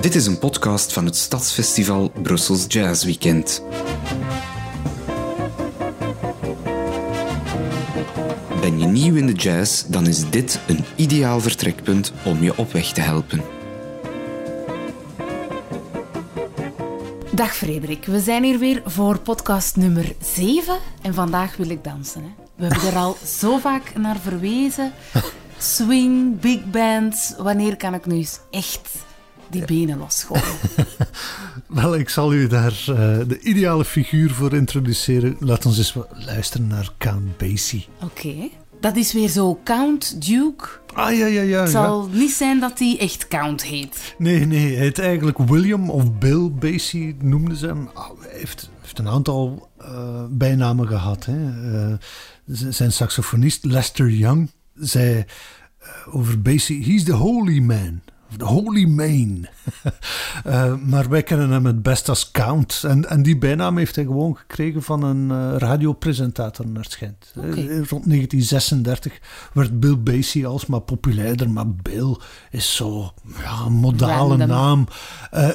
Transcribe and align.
Dit 0.00 0.14
is 0.14 0.26
een 0.26 0.38
podcast 0.38 0.92
van 0.92 1.04
het 1.04 1.16
Stadsfestival 1.16 2.12
Brussels 2.22 2.64
Jazz 2.68 3.04
Weekend. 3.04 3.62
Ben 8.60 8.78
je 8.78 8.86
nieuw 8.86 9.14
in 9.14 9.26
de 9.26 9.32
jazz, 9.32 9.84
dan 9.86 10.06
is 10.06 10.30
dit 10.30 10.60
een 10.66 10.84
ideaal 10.96 11.40
vertrekpunt 11.40 12.12
om 12.24 12.42
je 12.42 12.56
op 12.56 12.72
weg 12.72 12.92
te 12.92 13.00
helpen. 13.00 13.42
Dag 17.32 17.56
Frederik, 17.56 18.04
we 18.04 18.20
zijn 18.20 18.44
hier 18.44 18.58
weer 18.58 18.82
voor 18.84 19.18
podcast 19.18 19.76
nummer 19.76 20.14
7 20.22 20.78
en 21.02 21.14
vandaag 21.14 21.56
wil 21.56 21.70
ik 21.70 21.84
dansen. 21.84 22.22
Hè. 22.22 22.30
We 22.54 22.66
hebben 22.66 22.90
er 22.90 22.96
al 22.96 23.16
zo 23.40 23.58
vaak 23.58 23.94
naar 23.94 24.18
verwezen. 24.18 24.92
Swing, 25.58 26.40
big 26.40 26.70
bands, 26.70 27.34
wanneer 27.38 27.76
kan 27.76 27.94
ik 27.94 28.06
nu 28.06 28.16
eens 28.16 28.38
echt 28.50 29.08
die 29.50 29.64
benen 29.64 29.98
losgooien? 29.98 30.44
Wel, 31.68 31.94
ik 31.94 32.08
zal 32.08 32.34
u 32.34 32.46
daar 32.46 32.84
uh, 32.88 32.96
de 33.26 33.38
ideale 33.40 33.84
figuur 33.84 34.30
voor 34.30 34.54
introduceren. 34.54 35.36
Laat 35.38 35.66
ons 35.66 35.78
eens 35.78 35.94
luisteren 36.10 36.66
naar 36.66 36.90
Count 36.98 37.36
Basie. 37.36 37.86
Oké. 38.02 38.48
Dat 38.80 38.96
is 38.96 39.12
weer 39.12 39.28
zo 39.28 39.60
Count 39.64 40.26
Duke. 40.26 40.68
Ah 40.94 41.16
ja, 41.16 41.26
ja, 41.26 41.42
ja. 41.42 41.60
Het 41.60 41.70
zal 41.70 42.08
niet 42.12 42.30
zijn 42.30 42.60
dat 42.60 42.78
hij 42.78 42.96
echt 42.98 43.28
Count 43.28 43.62
heet. 43.62 44.14
Nee, 44.18 44.46
nee. 44.46 44.74
Hij 44.74 44.84
heet 44.84 44.98
eigenlijk 44.98 45.38
William 45.38 45.90
of 45.90 46.18
Bill 46.18 46.50
Basie, 46.50 47.16
noemden 47.22 47.56
ze 47.56 47.66
hem. 47.66 47.90
Oh, 47.94 48.20
hij 48.20 48.38
heeft, 48.38 48.70
heeft 48.80 48.98
een 48.98 49.08
aantal 49.08 49.68
uh, 49.80 50.24
bijnamen 50.30 50.88
gehad. 50.88 51.24
Hè. 51.24 51.38
Uh, 51.90 51.94
zijn 52.70 52.92
saxofonist 52.92 53.64
Lester 53.64 54.10
Young 54.10 54.50
zei 54.74 55.24
over 56.10 56.42
Basie: 56.42 56.84
He's 56.84 57.04
the 57.04 57.12
holy 57.12 57.58
man. 57.58 58.00
The 58.36 58.44
Holy 58.44 58.84
Main. 58.84 59.48
uh, 60.46 60.74
maar 60.90 61.08
wij 61.08 61.22
kennen 61.22 61.50
hem 61.50 61.66
het 61.66 61.82
best 61.82 62.08
als 62.08 62.30
Count. 62.30 62.84
En, 62.86 63.08
en 63.08 63.22
die 63.22 63.38
bijnaam 63.38 63.76
heeft 63.76 63.94
hij 63.94 64.04
gewoon 64.04 64.36
gekregen 64.36 64.82
van 64.82 65.02
een 65.02 65.28
uh, 65.30 65.58
radiopresentator 65.58 66.68
naar 66.68 66.86
schijnt. 66.88 67.32
Okay. 67.36 67.50
Uh, 67.50 67.68
rond 67.68 68.04
1936 68.08 69.20
werd 69.52 69.80
Bill 69.80 69.98
Basie 69.98 70.46
alsmaar 70.46 70.80
populairder. 70.80 71.50
Maar 71.50 71.68
Bill 71.68 72.16
is 72.50 72.76
zo 72.76 73.12
ja, 73.42 73.60
een 73.66 73.72
modale 73.72 74.36
Random. 74.36 74.48
naam. 74.48 74.86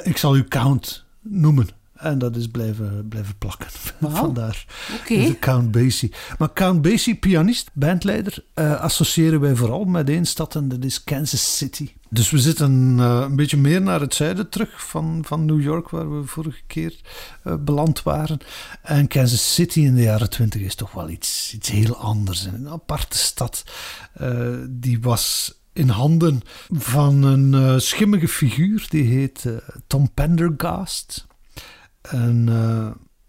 ik 0.02 0.16
zal 0.16 0.36
u 0.36 0.44
Count 0.44 1.04
noemen. 1.22 1.68
En 1.96 2.18
dat 2.18 2.36
is 2.36 2.48
blijven, 2.48 3.08
blijven 3.08 3.34
plakken. 3.38 3.66
Wow. 3.98 4.16
Vandaar. 4.16 4.66
Okay. 5.00 5.36
Count 5.38 5.70
Basie. 5.70 6.12
Maar 6.38 6.52
Count 6.52 6.82
Basie, 6.82 7.14
pianist, 7.14 7.70
bandleider, 7.72 8.44
uh, 8.54 8.80
associëren 8.80 9.40
wij 9.40 9.56
vooral 9.56 9.84
met 9.84 10.08
één 10.08 10.24
stad 10.24 10.54
en 10.54 10.68
dat 10.68 10.84
is 10.84 11.04
Kansas 11.04 11.56
City. 11.56 11.92
Dus 12.08 12.30
we 12.30 12.38
zitten 12.38 12.96
uh, 12.98 13.24
een 13.28 13.36
beetje 13.36 13.56
meer 13.56 13.82
naar 13.82 14.00
het 14.00 14.14
zuiden 14.14 14.48
terug 14.48 14.86
van, 14.86 15.22
van 15.26 15.44
New 15.44 15.62
York, 15.62 15.88
waar 15.88 16.20
we 16.20 16.26
vorige 16.26 16.60
keer 16.66 17.00
uh, 17.44 17.54
beland 17.60 18.02
waren. 18.02 18.38
En 18.82 19.08
Kansas 19.08 19.54
City 19.54 19.80
in 19.80 19.94
de 19.94 20.02
jaren 20.02 20.30
twintig 20.30 20.60
is 20.60 20.74
toch 20.74 20.92
wel 20.92 21.08
iets, 21.08 21.52
iets 21.54 21.70
heel 21.70 21.96
anders. 21.96 22.44
Een 22.44 22.68
aparte 22.68 23.18
stad. 23.18 23.64
die 24.68 25.00
was 25.00 25.54
in 25.72 25.88
handen 25.88 26.40
van 26.70 27.22
een 27.22 27.80
schimmige 27.80 28.28
figuur, 28.28 28.86
die 28.88 29.04
heet 29.04 29.44
Tom 29.86 30.10
Pendergast 30.14 31.26
een 32.02 32.50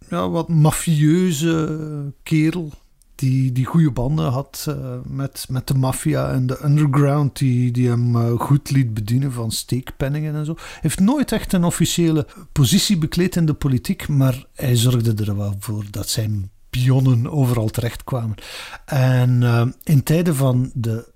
ja, 0.10 0.30
wat 0.30 0.48
mafieuze 0.50 2.14
kerel. 2.24 2.72
Die, 3.18 3.52
die 3.52 3.66
goede 3.66 3.92
banden 3.92 4.32
had 4.32 4.66
uh, 4.70 4.76
met, 5.06 5.46
met 5.50 5.68
de 5.68 5.74
maffia 5.74 6.32
en 6.32 6.48
de 6.48 6.64
underground, 6.64 7.38
die, 7.38 7.72
die 7.72 7.88
hem 7.88 8.16
uh, 8.16 8.40
goed 8.40 8.72
liet 8.72 8.94
bedienen 8.94 9.32
van 9.32 9.52
steekpenningen 9.52 10.36
en 10.36 10.46
zo. 10.46 10.56
Heeft 10.82 11.00
nooit 11.00 11.32
echt 11.32 11.54
een 11.54 11.64
officiële 11.64 12.28
positie 12.52 12.98
bekleed 12.98 13.36
in 13.36 13.46
de 13.46 13.54
politiek, 13.54 14.08
maar 14.08 14.46
hij 14.54 14.76
zorgde 14.76 15.24
er 15.26 15.38
wel 15.38 15.56
voor 15.60 15.84
dat 15.92 16.10
zijn 16.10 16.52
pionnen 16.70 17.32
overal 17.32 17.70
terechtkwamen. 17.70 18.36
En 18.86 19.44
in 19.84 20.04
tijden 20.04 20.36
van 20.36 20.72
de 20.74 21.14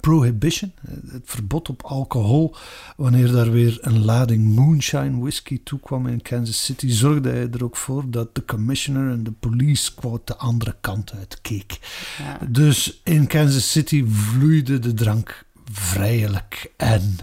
prohibition, 0.00 0.72
het 1.10 1.22
verbod 1.24 1.68
op 1.68 1.82
alcohol, 1.82 2.56
wanneer 2.96 3.32
daar 3.32 3.50
weer 3.50 3.78
een 3.80 4.04
lading 4.04 4.54
moonshine 4.54 5.20
whisky 5.20 5.60
toekwam 5.64 6.06
in 6.06 6.22
Kansas 6.22 6.64
City, 6.64 6.88
zorgde 6.88 7.30
hij 7.30 7.48
er 7.50 7.64
ook 7.64 7.76
voor 7.76 8.10
dat 8.10 8.34
de 8.34 8.44
commissioner 8.44 9.12
en 9.12 9.22
de 9.22 9.32
police 9.32 9.94
quote 9.94 10.32
de 10.32 10.36
andere 10.36 10.76
kant 10.80 11.12
uit 11.12 11.38
keek. 11.40 11.78
Ja. 12.18 12.46
Dus 12.48 13.00
in 13.04 13.26
Kansas 13.26 13.70
City 13.70 14.04
vloeide 14.06 14.78
de 14.78 14.94
drank 14.94 15.44
vrijelijk 15.72 16.72
en 16.76 17.16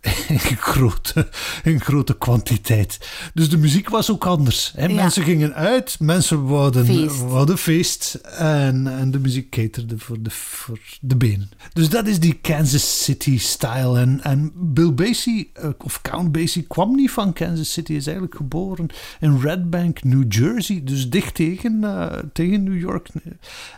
in 0.28 0.56
grote, 0.56 1.28
in 1.62 1.80
grote 1.80 2.18
kwantiteit. 2.18 2.98
Dus 3.34 3.48
de 3.48 3.56
muziek 3.56 3.88
was 3.88 4.10
ook 4.10 4.26
anders. 4.26 4.72
Hè? 4.76 4.86
Ja. 4.86 4.94
Mensen 4.94 5.22
gingen 5.22 5.54
uit, 5.54 5.96
mensen 6.00 6.46
wouden 6.46 6.86
feest, 6.86 7.20
wouden 7.20 7.58
feest 7.58 8.14
en, 8.14 8.98
en 8.98 9.10
de 9.10 9.18
muziek 9.18 9.50
caterde 9.50 9.98
voor 9.98 10.22
de, 10.22 10.30
voor 10.30 10.80
de 11.00 11.16
benen. 11.16 11.50
Dus 11.72 11.88
dat 11.88 12.06
is 12.06 12.20
die 12.20 12.34
Kansas 12.34 13.04
City 13.04 13.38
style. 13.38 13.98
En, 13.98 14.20
en 14.22 14.52
Bill 14.54 14.94
Basie, 14.94 15.52
of 15.78 16.02
Count 16.02 16.32
Basie, 16.32 16.62
kwam 16.62 16.94
niet 16.94 17.10
van 17.10 17.32
Kansas 17.32 17.72
City. 17.72 17.90
Hij 17.90 18.00
is 18.00 18.06
eigenlijk 18.06 18.36
geboren 18.36 18.86
in 19.20 19.40
Red 19.40 19.70
Bank, 19.70 20.04
New 20.04 20.32
Jersey. 20.32 20.80
Dus 20.84 21.10
dicht 21.10 21.34
tegen, 21.34 21.78
uh, 21.82 22.12
tegen 22.32 22.62
New 22.62 22.78
York. 22.78 23.08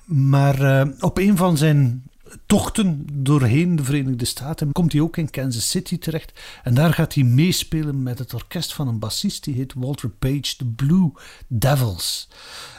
Maar 0.05 0.61
uh, 0.61 0.93
op 1.00 1.19
een 1.19 1.37
van 1.37 1.56
zijn 1.56 2.03
tochten 2.47 3.06
doorheen 3.12 3.76
de 3.76 3.84
Verenigde 3.84 4.25
Staten 4.25 4.72
komt 4.72 4.93
hij 4.93 5.00
ook 5.00 5.16
in 5.16 5.31
Kansas 5.31 5.70
City 5.70 5.98
terecht. 5.98 6.41
En 6.62 6.75
daar 6.75 6.94
gaat 6.94 7.15
hij 7.15 7.25
meespelen 7.25 8.03
met 8.03 8.19
het 8.19 8.34
orkest 8.34 8.75
van 8.75 8.88
een 8.88 8.98
bassist 8.98 9.44
die 9.44 9.54
heet 9.54 9.75
Walter 9.76 10.09
Page, 10.09 10.54
de 10.56 10.65
Blue 10.65 11.12
Devils. 11.48 12.28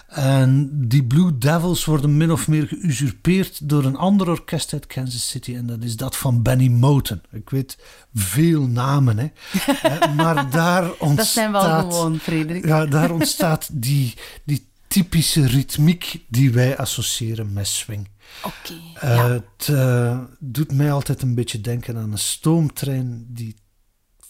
En 0.08 0.70
die 0.88 1.04
Blue 1.04 1.38
Devils 1.38 1.86
worden 1.86 2.18
min 2.18 2.32
of 2.32 2.48
meer 2.48 2.68
geusurpeerd 2.68 3.70
door 3.70 3.84
een 3.84 3.96
ander 3.96 4.30
orkest 4.30 4.74
uit 4.74 4.88
Kansas 4.88 5.30
City. 5.30 5.56
En 5.56 5.66
dat 5.66 5.84
is 5.84 5.98
dat 5.98 6.18
van 6.18 6.42
Benny 6.42 6.68
Moten. 6.68 7.22
Ik 7.32 7.50
weet 7.50 7.78
veel 8.14 8.68
namen, 8.68 9.18
hè. 9.18 9.32
maar 10.16 10.50
daar 10.50 10.92
ontstaat... 10.92 11.16
Dat 11.16 11.26
zijn 11.26 11.52
wel 11.52 11.62
gewoon, 11.62 12.20
Frederik. 12.20 12.66
Ja, 12.66 12.86
daar 12.86 13.12
ontstaat 13.12 13.70
die, 13.72 14.14
die 14.44 14.68
typische 14.94 15.46
ritmiek 15.46 16.26
die 16.28 16.52
wij 16.52 16.78
associëren 16.78 17.54
met 17.54 17.68
swing. 17.68 18.08
Okay, 18.44 19.16
ja. 19.16 19.30
Het 19.30 19.68
uh, 19.68 20.20
doet 20.40 20.72
mij 20.72 20.92
altijd 20.92 21.22
een 21.22 21.36
beetje 21.36 21.62
denken 21.62 21.98
aan 21.98 22.12
een 22.12 22.18
stoomtrein 22.18 23.26
die 23.30 23.56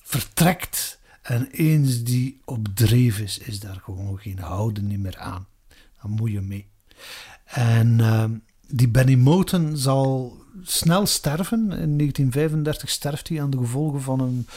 vertrekt 0.01 0.99
en 1.21 1.47
eens 1.51 2.03
die 2.03 2.41
op 2.45 2.67
dreef 2.73 3.19
is, 3.19 3.37
is 3.37 3.59
daar 3.59 3.79
gewoon 3.83 4.17
geen 4.17 4.39
houden 4.39 5.01
meer 5.01 5.17
aan. 5.17 5.47
Dan 6.01 6.11
moet 6.11 6.31
je 6.31 6.41
mee. 6.41 6.67
En 7.45 7.99
uh, 7.99 8.25
die 8.67 8.89
Benny 8.89 9.15
Moten 9.15 9.77
zal 9.77 10.37
snel 10.61 11.05
sterven. 11.05 11.59
In 11.59 11.97
1935 11.97 12.89
sterft 12.89 13.29
hij 13.29 13.41
aan 13.41 13.49
de 13.49 13.57
gevolgen 13.57 14.01
van 14.01 14.19
een 14.19 14.47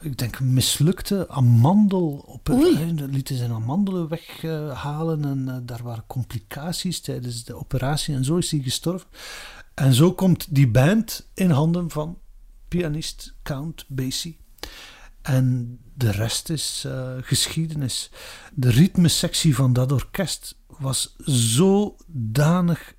ik 0.00 0.18
denk, 0.18 0.40
mislukte 0.40 1.28
amandel. 1.28 2.24
Op 2.26 2.46
het, 2.46 3.00
lieten 3.10 3.36
zijn 3.36 3.52
amandelen 3.52 4.08
weghalen 4.08 5.24
en 5.24 5.48
uh, 5.48 5.56
daar 5.62 5.82
waren 5.82 6.04
complicaties 6.06 7.00
tijdens 7.00 7.44
de 7.44 7.54
operatie 7.54 8.14
en 8.14 8.24
zo 8.24 8.36
is 8.36 8.50
hij 8.50 8.60
gestorven. 8.60 9.08
En 9.74 9.94
zo 9.94 10.12
komt 10.12 10.54
die 10.54 10.68
band 10.68 11.28
in 11.34 11.50
handen 11.50 11.90
van 11.90 12.18
pianist 12.68 13.34
Count 13.42 13.84
Basie. 13.88 14.38
En 15.22 15.78
de 15.94 16.10
rest 16.10 16.48
is 16.48 16.84
uh, 16.86 17.12
geschiedenis. 17.20 18.10
De 18.54 18.70
ritmesectie 18.70 19.54
van 19.54 19.72
dat 19.72 19.92
orkest 19.92 20.56
was 20.66 21.14
zodanig 21.18 22.94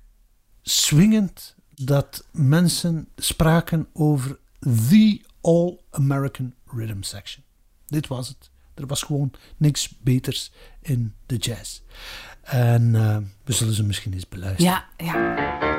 swingend 0.62 1.54
dat 1.74 2.26
mensen 2.32 3.08
spraken 3.16 3.88
over 3.92 4.38
the 4.60 5.20
all-American 5.42 6.54
rhythm 6.66 7.02
section. 7.02 7.44
Dit 7.86 8.06
was 8.06 8.28
het. 8.28 8.50
Er 8.74 8.86
was 8.86 9.02
gewoon 9.02 9.32
niks 9.56 9.94
beters 10.00 10.52
in 10.80 11.14
de 11.26 11.36
jazz. 11.36 11.80
En 12.42 12.94
uh, 12.94 13.16
we 13.44 13.52
zullen 13.52 13.74
ze 13.74 13.84
misschien 13.84 14.12
eens 14.12 14.28
beluisteren. 14.28 14.84
Ja. 14.96 15.71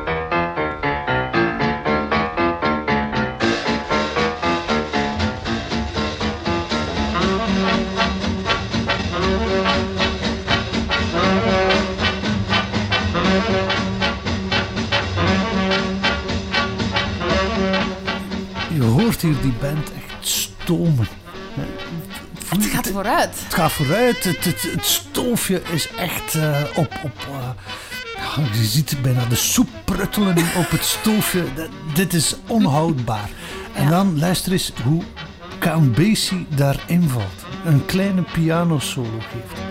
Het 22.50 22.65
gaat 22.65 22.88
vooruit. 22.88 23.39
Het 23.44 23.54
gaat 23.54 23.71
vooruit. 23.71 24.24
Het, 24.24 24.45
het, 24.45 24.62
het 24.62 24.86
stoofje 24.86 25.62
is 25.71 25.88
echt 25.98 26.33
uh, 26.33 26.57
op. 26.75 27.00
op 27.04 27.27
uh, 27.30 27.50
ja, 28.15 28.44
je 28.54 28.63
ziet 28.63 28.98
bijna 29.01 29.25
de 29.25 29.36
soep 29.36 29.68
pruttelen 29.86 30.38
op 30.38 30.69
het 30.69 30.83
stoofje. 30.83 31.44
Dit 31.94 32.13
is 32.13 32.36
onhoudbaar. 32.48 33.30
En 33.74 33.89
dan 33.89 34.19
luister 34.19 34.51
eens 34.51 34.74
hoe 34.83 35.04
Count 35.60 35.95
Basie 35.95 36.48
daarin 36.56 37.09
valt. 37.09 37.45
Een 37.66 37.86
kleine 37.86 38.21
piano 38.21 38.80
solo 38.80 39.19
geeft. 39.19 39.62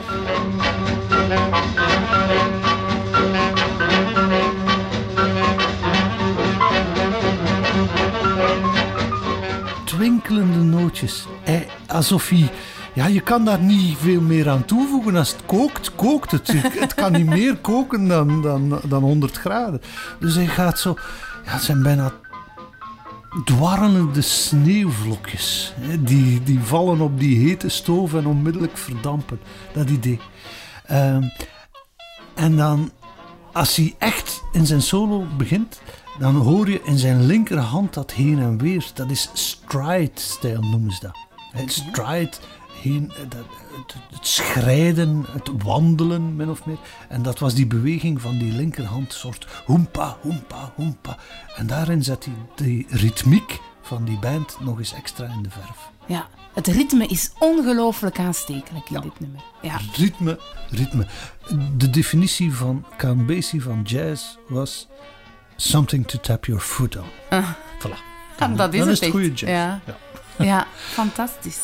Twinkelende 10.02 10.58
nootjes. 10.58 11.26
Eh, 11.44 11.60
alsof 11.86 12.28
hij 12.28 12.50
ja, 12.94 13.06
je 13.06 13.20
kan 13.20 13.44
daar 13.44 13.60
niet 13.60 13.98
veel 13.98 14.20
meer 14.20 14.48
aan 14.48 14.64
toevoegen. 14.64 15.16
Als 15.16 15.32
het 15.32 15.46
kookt, 15.46 15.94
kookt 15.94 16.30
het. 16.30 16.52
Het 16.78 16.94
kan 16.94 17.12
niet 17.12 17.26
meer 17.26 17.56
koken 17.56 18.08
dan, 18.08 18.42
dan, 18.42 18.80
dan 18.88 19.02
100 19.02 19.36
graden. 19.36 19.82
Dus 20.20 20.34
hij 20.34 20.46
gaat 20.46 20.78
zo... 20.78 20.94
Ja, 21.44 21.50
het 21.52 21.62
zijn 21.62 21.82
bijna 21.82 22.12
dwarrelende 23.44 24.20
sneeuwvlokjes. 24.20 25.74
Die, 25.98 26.42
die 26.42 26.60
vallen 26.60 27.00
op 27.00 27.20
die 27.20 27.48
hete 27.48 27.68
stoof 27.68 28.14
en 28.14 28.26
onmiddellijk 28.26 28.78
verdampen. 28.78 29.40
Dat 29.72 29.90
idee. 29.90 30.20
Um, 30.90 31.32
en 32.34 32.56
dan, 32.56 32.90
als 33.52 33.76
hij 33.76 33.94
echt 33.98 34.42
in 34.52 34.66
zijn 34.66 34.82
solo 34.82 35.26
begint, 35.36 35.80
dan 36.18 36.34
hoor 36.34 36.70
je 36.70 36.80
in 36.82 36.98
zijn 36.98 37.26
linkerhand 37.26 37.94
dat 37.94 38.12
heen 38.12 38.38
en 38.38 38.58
weer. 38.58 38.90
Dat 38.94 39.10
is 39.10 39.30
stride-stijl 39.32 40.60
noemen 40.60 40.90
ze 40.90 41.00
dat. 41.00 41.16
Stride 41.70 42.30
heen, 42.82 43.10
eh, 43.10 43.16
dat, 43.28 43.46
het, 43.76 43.94
het, 44.14 44.26
schrijden, 44.26 45.24
het 45.28 45.62
wandelen, 45.62 46.36
min 46.36 46.50
of 46.50 46.66
meer. 46.66 46.78
En 47.08 47.22
dat 47.22 47.38
was 47.38 47.54
die 47.54 47.66
beweging 47.66 48.20
van 48.20 48.38
die 48.38 48.52
linkerhand, 48.52 49.12
soort 49.12 49.46
hoempa, 49.64 50.16
hoempa, 50.20 50.72
hoempa. 50.74 51.16
En 51.56 51.66
daarin 51.66 52.02
zet 52.02 52.24
hij 52.24 52.34
de 52.54 52.84
ritmiek 52.88 53.60
van 53.82 54.04
die 54.04 54.18
band 54.18 54.56
nog 54.60 54.78
eens 54.78 54.92
extra 54.92 55.26
in 55.26 55.42
de 55.42 55.50
verf. 55.50 55.90
Ja, 56.06 56.28
het 56.54 56.66
ritme 56.66 57.06
is 57.06 57.32
ongelooflijk 57.38 58.18
aanstekelijk 58.18 58.90
in 58.90 59.00
dit 59.00 59.20
nummer. 59.20 59.42
Ja. 59.62 59.78
Ritme, 59.96 60.40
ritme. 60.70 61.06
De 61.76 61.90
definitie 61.90 62.54
van 62.54 62.84
Count 62.96 63.26
Basie 63.26 63.62
van 63.62 63.82
jazz 63.82 64.36
was 64.48 64.88
something 65.56 66.06
to 66.06 66.18
tap 66.18 66.44
your 66.44 66.60
foot 66.60 66.96
on. 66.96 67.06
Uh. 67.30 67.48
Voilà. 67.78 67.96
Dan, 68.38 68.56
dat 68.56 68.72
is, 68.72 68.78
dan 68.78 68.88
het, 68.88 68.96
is 68.96 69.04
het 69.04 69.10
goede 69.10 69.32
jazz. 69.32 69.52
Ja. 69.52 69.80
Ja. 69.86 70.44
ja, 70.52 70.66
fantastisch. 70.74 71.60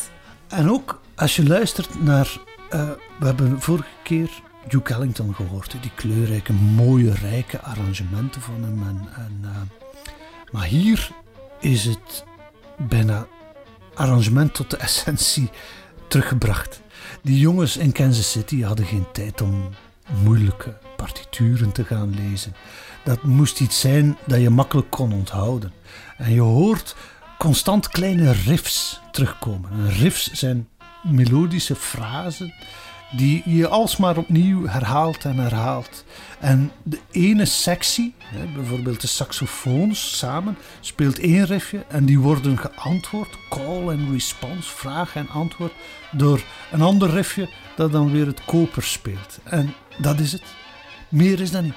En 0.47 0.69
ook 0.69 1.01
als 1.15 1.35
je 1.35 1.47
luistert 1.47 2.03
naar. 2.03 2.37
Uh, 2.73 2.89
we 3.19 3.25
hebben 3.25 3.61
vorige 3.61 3.89
keer 4.03 4.29
Duke 4.67 4.93
Ellington 4.93 5.35
gehoord. 5.35 5.75
Die 5.81 5.91
kleurrijke, 5.95 6.53
mooie, 6.53 7.13
rijke 7.13 7.61
arrangementen 7.61 8.41
van 8.41 8.63
hem. 8.63 8.83
En, 8.87 9.07
en, 9.15 9.39
uh, 9.41 9.49
maar 10.51 10.65
hier 10.65 11.11
is 11.59 11.85
het 11.85 12.23
bijna 12.77 13.27
arrangement 13.93 14.53
tot 14.53 14.69
de 14.69 14.77
essentie 14.87 15.49
teruggebracht. 16.07 16.81
Die 17.21 17.39
jongens 17.39 17.77
in 17.77 17.91
Kansas 17.91 18.31
City 18.31 18.61
hadden 18.61 18.85
geen 18.85 19.05
tijd 19.11 19.41
om 19.41 19.69
moeilijke 20.23 20.77
partituren 20.95 21.71
te 21.71 21.83
gaan 21.83 22.13
lezen. 22.15 22.55
Dat 23.03 23.23
moest 23.23 23.59
iets 23.59 23.79
zijn 23.79 24.17
dat 24.25 24.41
je 24.41 24.49
makkelijk 24.49 24.89
kon 24.89 25.13
onthouden. 25.13 25.73
En 26.17 26.33
je 26.33 26.41
hoort 26.41 26.95
constant 27.37 27.87
kleine 27.87 28.31
riffs 28.31 28.99
terugkomen. 29.11 29.71
En 29.71 29.89
riffs 29.89 30.31
zijn 30.31 30.67
melodische 31.03 31.75
frasen 31.75 32.53
die 33.11 33.41
je 33.45 33.67
alsmaar 33.67 34.17
opnieuw 34.17 34.67
herhaalt 34.67 35.25
en 35.25 35.37
herhaalt. 35.37 36.03
En 36.39 36.71
de 36.83 36.99
ene 37.11 37.45
sectie, 37.45 38.15
bijvoorbeeld 38.55 39.01
de 39.01 39.07
saxofoons 39.07 40.17
samen, 40.17 40.57
speelt 40.79 41.19
één 41.19 41.45
riffje 41.45 41.85
en 41.87 42.05
die 42.05 42.19
worden 42.19 42.57
geantwoord, 42.57 43.37
call 43.49 43.89
and 43.89 44.09
response, 44.11 44.69
vraag 44.75 45.15
en 45.15 45.29
antwoord, 45.29 45.73
door 46.11 46.43
een 46.71 46.81
ander 46.81 47.09
riffje 47.09 47.49
dat 47.79 47.91
dan 47.91 48.11
weer 48.11 48.25
het 48.25 48.45
koper 48.45 48.83
speelt. 48.83 49.39
En 49.43 49.73
dat 49.97 50.19
is 50.19 50.31
het. 50.31 50.43
Meer 51.09 51.39
is 51.39 51.51
dat 51.51 51.63
niet. 51.63 51.73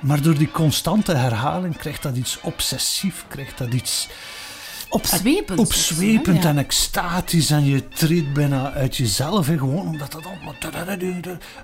Maar 0.00 0.22
door 0.22 0.38
die 0.38 0.50
constante 0.50 1.14
herhaling 1.14 1.76
krijgt 1.76 2.02
dat 2.02 2.16
iets 2.16 2.40
obsessief, 2.40 3.24
krijgt 3.28 3.58
dat 3.58 3.72
iets 3.72 4.08
Opzwepend. 4.88 5.58
Opzwepend 5.58 6.44
en 6.44 6.58
extatisch. 6.58 7.50
En 7.50 7.64
je 7.64 7.88
treedt 7.88 8.32
bijna 8.32 8.72
uit 8.72 8.96
jezelf. 8.96 9.46
Hè, 9.46 9.58
gewoon 9.58 9.86
omdat 9.86 10.12
dat 10.12 10.26
allemaal... 10.26 10.54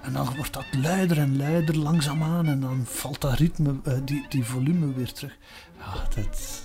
En 0.02 0.12
dan 0.12 0.34
wordt 0.36 0.52
dat 0.52 0.64
luider 0.80 1.18
en 1.18 1.36
luider 1.36 1.78
langzaamaan. 1.78 2.46
En 2.46 2.60
dan 2.60 2.86
valt 2.88 3.20
dat 3.20 3.32
ritme, 3.32 3.74
eh, 3.84 3.92
die, 4.04 4.26
die 4.28 4.44
volume 4.44 4.94
weer 4.94 5.12
terug. 5.12 5.36
Ja, 5.78 5.92
dat... 6.14 6.62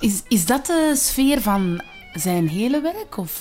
Is, 0.00 0.22
is 0.28 0.46
dat 0.46 0.66
de 0.66 0.94
sfeer 0.96 1.40
van 1.40 1.82
zijn 2.12 2.48
hele 2.48 2.80
werk? 2.80 3.16
Of... 3.16 3.38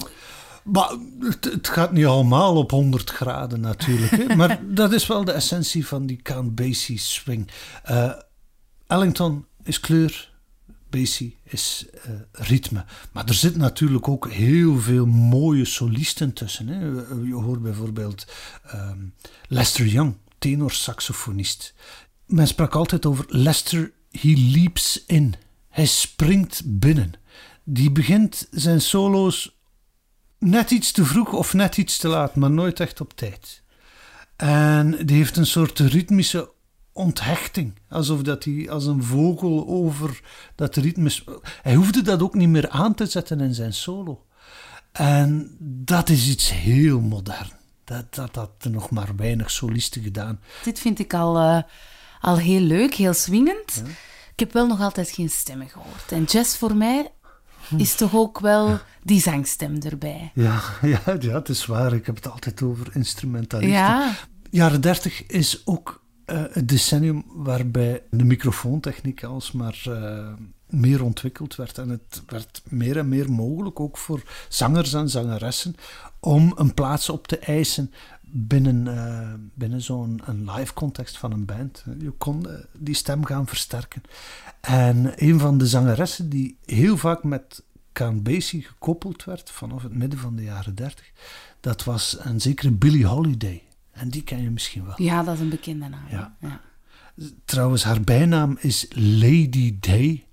Maar 0.63 0.89
het, 1.19 1.45
het, 1.45 1.67
gaat 1.67 1.91
niet 1.91 2.05
allemaal 2.05 2.55
op 2.55 2.71
100 2.71 3.09
graden 3.09 3.59
natuurlijk. 3.59 4.11
Hè? 4.11 4.35
maar 4.35 4.59
dat 4.81 4.93
is 4.93 5.07
wel 5.07 5.23
de 5.23 5.31
essentie 5.31 5.87
van 5.87 6.05
die 6.05 6.21
Count 6.21 6.55
Basie 6.55 6.99
swing. 6.99 7.47
Uh, 7.89 8.11
Ellington 8.87 9.45
is 9.63 9.79
kleur, 9.79 10.31
Basie 10.89 11.37
is 11.43 11.85
uh, 12.07 12.13
ritme. 12.31 12.85
Maar 13.11 13.25
er 13.25 13.33
zit 13.33 13.55
natuurlijk 13.55 14.07
ook 14.07 14.31
heel 14.31 14.79
veel 14.79 15.05
mooie 15.05 15.65
solisten 15.65 16.33
tussen. 16.33 16.67
Hè. 16.67 16.85
Je 17.27 17.33
hoort 17.33 17.61
bijvoorbeeld 17.61 18.27
um, 18.73 19.13
Lester 19.47 19.85
Young, 19.85 20.15
tenorsaxofonist. 20.37 21.73
Men 22.25 22.47
sprak 22.47 22.75
altijd 22.75 23.05
over 23.05 23.25
Lester, 23.27 23.91
he 24.11 24.33
leaps 24.37 25.03
in. 25.05 25.35
Hij 25.69 25.85
springt 25.85 26.61
binnen. 26.65 27.13
Die 27.63 27.91
begint 27.91 28.47
zijn 28.51 28.81
solo's 28.81 29.58
net 30.39 30.71
iets 30.71 30.91
te 30.91 31.05
vroeg 31.05 31.33
of 31.33 31.53
net 31.53 31.77
iets 31.77 31.97
te 31.97 32.07
laat, 32.07 32.35
maar 32.35 32.51
nooit 32.51 32.79
echt 32.79 33.01
op 33.01 33.13
tijd. 33.13 33.63
En 34.35 35.05
die 35.05 35.17
heeft 35.17 35.37
een 35.37 35.45
soort 35.45 35.79
ritmische 35.79 36.51
onthechting. 36.91 37.79
Alsof 37.89 38.21
dat 38.21 38.43
hij 38.43 38.69
als 38.69 38.85
een 38.85 39.03
vogel 39.03 39.67
over 39.67 40.21
dat 40.55 40.75
ritme... 40.75 41.11
Hij 41.61 41.75
hoefde 41.75 42.01
dat 42.01 42.21
ook 42.21 42.33
niet 42.33 42.49
meer 42.49 42.69
aan 42.69 42.95
te 42.95 43.05
zetten 43.05 43.39
in 43.39 43.53
zijn 43.53 43.73
solo. 43.73 44.25
En 44.91 45.55
dat 45.59 46.09
is 46.09 46.27
iets 46.27 46.51
heel 46.51 46.99
modern. 46.99 47.51
Dat, 47.83 48.15
dat 48.15 48.35
had 48.35 48.65
nog 48.69 48.89
maar 48.89 49.15
weinig 49.15 49.51
solisten 49.51 50.03
gedaan. 50.03 50.39
Dit 50.63 50.79
vind 50.79 50.99
ik 50.99 51.13
al, 51.13 51.41
uh, 51.41 51.61
al 52.21 52.37
heel 52.37 52.61
leuk, 52.61 52.93
heel 52.93 53.13
swingend. 53.13 53.83
Ik 54.33 54.39
heb 54.39 54.53
wel 54.53 54.67
nog 54.67 54.81
altijd 54.81 55.09
geen 55.09 55.29
stemmen 55.29 55.69
gehoord. 55.69 56.11
En 56.11 56.23
jazz 56.23 56.57
voor 56.57 56.75
mij 56.75 57.11
is 57.77 57.95
toch 57.95 58.15
ook 58.15 58.39
wel 58.39 58.79
die 59.03 59.21
zangstem 59.21 59.77
erbij. 59.79 60.31
Ja, 60.33 60.61
ja, 60.81 61.01
ja, 61.19 61.33
het 61.33 61.49
is 61.49 61.65
waar. 61.65 61.93
Ik 61.93 62.05
heb 62.05 62.15
het 62.15 62.29
altijd 62.29 62.61
over 62.61 62.87
instrumentalisten. 62.93 63.77
Ja. 63.77 64.15
Jaren 64.49 64.81
dertig 64.81 65.25
is 65.25 65.61
ook 65.65 66.03
uh, 66.25 66.43
het 66.51 66.67
decennium 66.67 67.23
waarbij 67.27 68.03
de 68.09 68.23
microfoontechniek 68.23 69.23
alsmaar 69.23 69.83
uh, 69.87 70.27
meer 70.69 71.03
ontwikkeld 71.03 71.55
werd. 71.55 71.77
En 71.77 71.89
het 71.89 72.21
werd 72.27 72.61
meer 72.69 72.97
en 72.97 73.09
meer 73.09 73.31
mogelijk, 73.31 73.79
ook 73.79 73.97
voor 73.97 74.23
zangers 74.49 74.93
en 74.93 75.09
zangeressen, 75.09 75.75
om 76.19 76.53
een 76.55 76.73
plaats 76.73 77.09
op 77.09 77.27
te 77.27 77.39
eisen 77.39 77.91
binnen, 78.21 78.85
uh, 78.85 79.33
binnen 79.53 79.81
zo'n 79.81 80.21
live 80.55 80.73
context 80.73 81.17
van 81.17 81.31
een 81.31 81.45
band. 81.45 81.85
Je 81.99 82.11
kon 82.11 82.47
die 82.77 82.95
stem 82.95 83.25
gaan 83.25 83.47
versterken. 83.47 84.01
En 84.61 85.13
een 85.15 85.39
van 85.39 85.57
de 85.57 85.67
zangeressen 85.67 86.29
die 86.29 86.57
heel 86.65 86.97
vaak 86.97 87.23
met 87.23 87.63
Count 87.93 88.23
Basie 88.23 88.61
gekoppeld 88.61 89.23
werd 89.23 89.51
vanaf 89.51 89.83
het 89.83 89.93
midden 89.93 90.19
van 90.19 90.35
de 90.35 90.43
jaren 90.43 90.75
dertig, 90.75 91.11
dat 91.59 91.83
was 91.83 92.17
een 92.19 92.41
zekere 92.41 92.71
Billie 92.71 93.05
Holiday. 93.05 93.63
En 93.91 94.09
die 94.09 94.23
ken 94.23 94.41
je 94.41 94.49
misschien 94.49 94.85
wel. 94.85 94.93
Ja, 94.95 95.23
dat 95.23 95.33
is 95.33 95.39
een 95.39 95.49
bekende 95.49 95.87
naam. 95.87 96.07
Ja. 96.09 96.61
Trouwens, 97.45 97.83
haar 97.83 98.01
bijnaam 98.01 98.57
is 98.59 98.87
Lady 98.95 99.77
Day. 99.79 100.25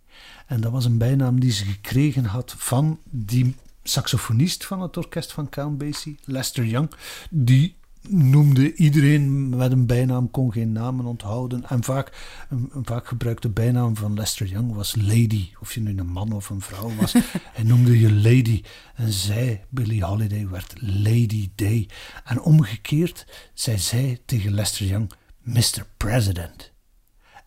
En 0.47 0.61
dat 0.61 0.73
was 0.73 0.85
een 0.85 0.99
bijnaam 0.99 1.41
die 1.41 1.51
ze 1.51 1.65
gekregen 1.65 2.25
had 2.25 2.55
van 2.59 3.01
die 3.11 3.55
saxofonist 3.83 4.65
van 4.65 4.81
het 4.81 4.97
orkest 4.97 5.33
van 5.33 5.49
Count 5.49 5.79
Basie, 5.79 6.19
Lester 6.25 6.65
Young. 6.65 6.91
Die 7.31 7.77
noemde 8.09 8.75
iedereen 8.75 9.49
met 9.49 9.73
een 9.73 9.87
bijnaam, 9.87 10.31
kon 10.31 10.53
geen 10.53 10.73
namen 10.73 11.05
onthouden. 11.05 11.65
En 11.69 11.85
vaak, 11.85 12.13
een, 12.49 12.71
een, 12.73 12.87
vaak 12.87 13.07
gebruikte 13.07 13.49
bijnaam 13.49 13.97
van 13.97 14.15
Lester 14.15 14.47
Young 14.47 14.75
was 14.75 14.95
Lady. 14.97 15.49
Of 15.61 15.75
je 15.75 15.81
nu 15.81 15.99
een 15.99 16.07
man 16.07 16.33
of 16.33 16.51
een 16.51 16.61
vrouw 16.61 16.95
was. 16.95 17.13
Hij 17.57 17.65
noemde 17.65 18.01
je 18.01 18.13
Lady. 18.13 18.63
En 18.95 19.13
zij, 19.13 19.65
Billie 19.69 20.05
Holiday, 20.05 20.49
werd 20.49 20.75
Lady 20.81 21.51
Day. 21.55 21.89
En 22.25 22.41
omgekeerd, 22.41 23.27
zij 23.55 23.79
zei 23.79 24.19
tegen 24.25 24.55
Lester 24.55 24.87
Young, 24.87 25.13
Mr. 25.43 25.87
President. 25.97 26.73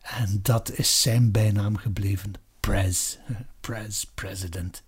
En 0.02 0.40
dat 0.42 0.72
is 0.72 1.02
zijn 1.02 1.32
bijnaam 1.32 1.76
gebleven. 1.76 2.34
Prez. 2.60 3.18
Prez, 3.62 4.04
president. 4.04 4.84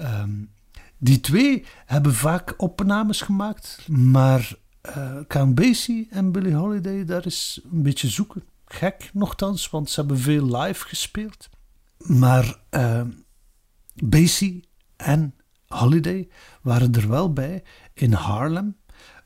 Um, 0.00 0.50
die 0.98 1.20
twee 1.20 1.64
hebben 1.86 2.14
vaak 2.14 2.54
opnames 2.56 3.20
gemaakt, 3.20 3.88
maar 3.88 4.56
uh, 4.96 6.06
en 6.10 6.32
Billie 6.32 6.54
Holiday, 6.54 7.04
daar 7.04 7.26
is 7.26 7.60
een 7.72 7.82
beetje 7.82 8.08
zoeken. 8.08 8.44
Gek 8.64 9.10
nogthans, 9.12 9.70
want 9.70 9.90
ze 9.90 10.00
hebben 10.00 10.18
veel 10.18 10.56
live 10.56 10.86
gespeeld. 10.86 11.48
Maar 11.98 12.60
uh, 12.70 13.02
Basie 13.94 14.68
en 14.96 15.34
Holiday 15.66 16.28
waren 16.62 16.94
er 16.94 17.08
wel 17.08 17.32
bij 17.32 17.62
in 17.94 18.12
Harlem 18.12 18.76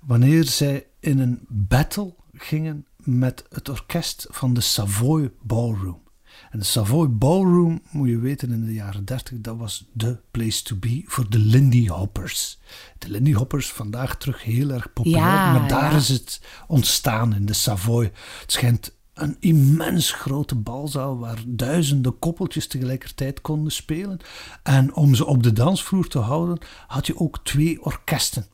wanneer 0.00 0.44
zij 0.44 0.86
in 1.00 1.18
een 1.18 1.40
battle 1.48 2.14
gingen 2.32 2.86
met 2.96 3.44
het 3.48 3.68
orkest 3.68 4.26
van 4.30 4.54
de 4.54 4.60
Savoy 4.60 5.32
Ballroom. 5.42 6.02
En 6.50 6.58
de 6.58 6.64
Savoy 6.64 7.10
Ballroom, 7.10 7.82
moet 7.90 8.08
je 8.08 8.18
weten, 8.18 8.50
in 8.52 8.64
de 8.64 8.72
jaren 8.72 9.04
30, 9.04 9.40
dat 9.40 9.56
was 9.56 9.88
de 9.92 10.18
place 10.30 10.62
to 10.62 10.76
be 10.76 11.02
voor 11.06 11.30
de 11.30 11.38
Lindy 11.38 11.86
Hoppers. 11.86 12.58
De 12.98 13.10
Lindy 13.10 13.32
Hoppers, 13.32 13.72
vandaag 13.72 14.16
terug 14.16 14.42
heel 14.42 14.70
erg 14.70 14.92
populair, 14.92 15.24
Ja, 15.24 15.52
maar 15.52 15.68
daar 15.68 15.90
ja. 15.90 15.96
is 15.96 16.08
het 16.08 16.40
ontstaan 16.66 17.34
in 17.34 17.46
de 17.46 17.52
Savoy. 17.52 18.12
Het 18.40 18.52
schijnt 18.52 18.94
een 19.14 19.36
immens 19.40 20.12
grote 20.12 20.54
balzaal 20.54 21.18
waar 21.18 21.42
duizenden 21.46 22.18
koppeltjes 22.18 22.66
tegelijkertijd 22.66 23.40
konden 23.40 23.72
spelen. 23.72 24.18
En 24.62 24.94
om 24.94 25.14
ze 25.14 25.26
op 25.26 25.42
de 25.42 25.52
dansvloer 25.52 26.08
te 26.08 26.18
houden, 26.18 26.58
had 26.86 27.06
je 27.06 27.18
ook 27.18 27.38
twee 27.44 27.84
orkesten. 27.84 28.46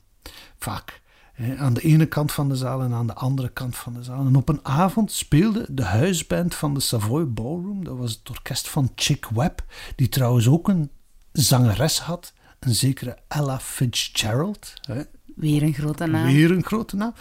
Vaak. 0.58 1.02
Aan 1.58 1.74
de 1.74 1.80
ene 1.80 2.06
kant 2.06 2.32
van 2.32 2.48
de 2.48 2.56
zaal 2.56 2.82
en 2.82 2.92
aan 2.92 3.06
de 3.06 3.14
andere 3.14 3.48
kant 3.48 3.76
van 3.76 3.94
de 3.94 4.02
zaal. 4.02 4.26
En 4.26 4.36
op 4.36 4.48
een 4.48 4.64
avond 4.64 5.12
speelde 5.12 5.66
de 5.68 5.84
huisband 5.84 6.54
van 6.54 6.74
de 6.74 6.80
Savoy 6.80 7.32
Ballroom, 7.32 7.84
dat 7.84 7.96
was 7.96 8.12
het 8.12 8.30
orkest 8.30 8.68
van 8.68 8.92
Chick 8.94 9.26
Webb, 9.26 9.64
die 9.96 10.08
trouwens 10.08 10.48
ook 10.48 10.68
een 10.68 10.90
zangeres 11.32 12.00
had, 12.00 12.32
een 12.58 12.74
zekere 12.74 13.18
Ella 13.28 13.60
Fitzgerald. 13.60 14.74
hè, 14.80 15.02
Weer 15.36 15.62
een 15.62 15.74
grote 15.74 16.06
naam. 16.06 16.26
Weer 16.32 16.50
een 16.50 16.64
grote 16.64 16.96
naam. 16.96 17.14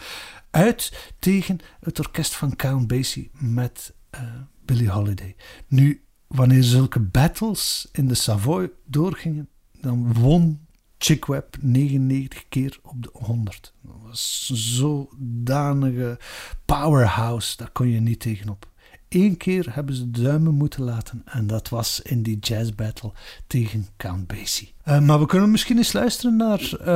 Uit 0.50 1.12
tegen 1.18 1.58
het 1.80 1.98
orkest 1.98 2.34
van 2.34 2.56
Count 2.56 2.86
Basie 2.86 3.30
met 3.32 3.94
eh 4.10 4.22
Billie 4.64 4.90
Holiday. 4.90 5.36
Nu, 5.66 6.04
wanneer 6.26 6.62
zulke 6.62 7.00
battles 7.00 7.88
in 7.92 8.08
de 8.08 8.14
Savoy 8.14 8.70
doorgingen, 8.84 9.48
dan 9.80 10.12
won 10.12 10.66
Chick 10.98 11.24
Webb 11.26 11.56
99 11.60 12.44
keer 12.48 12.78
op 12.82 13.02
de 13.02 13.10
100. 13.12 13.72
Dat 13.82 13.94
was 14.02 14.50
zodanige 14.54 16.18
powerhouse, 16.64 17.56
daar 17.56 17.70
kon 17.70 17.88
je 17.88 18.00
niet 18.00 18.20
tegenop. 18.20 18.66
Eén 19.08 19.36
keer 19.36 19.74
hebben 19.74 19.94
ze 19.94 20.10
de 20.10 20.22
duimen 20.22 20.54
moeten 20.54 20.82
laten 20.82 21.22
en 21.24 21.46
dat 21.46 21.68
was 21.68 22.00
in 22.02 22.22
die 22.22 22.38
jazz 22.38 22.70
battle 22.70 23.12
tegen 23.46 23.86
Count 23.96 24.26
Basie. 24.26 24.74
Eh, 24.82 25.00
maar 25.00 25.18
we 25.18 25.26
kunnen 25.26 25.50
misschien 25.50 25.76
eens 25.76 25.92
luisteren 25.92 26.36
naar, 26.36 26.72
eh, 26.80 26.86